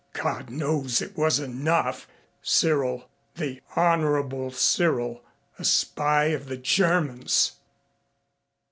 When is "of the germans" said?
6.29-7.57